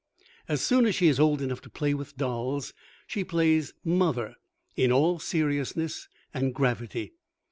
As 0.47 0.61
soon 0.63 0.87
as 0.87 0.95
she 0.95 1.09
is 1.09 1.19
old 1.19 1.43
enough 1.43 1.61
to 1.61 1.69
play 1.69 1.93
with 1.93 2.17
dolls, 2.17 2.73
she 3.05 3.23
plays 3.23 3.75
mother 3.85 4.33
in 4.75 4.91
all 4.91 5.19
seriousness 5.19 6.09
and 6.33 6.55
gravity. 6.55 7.11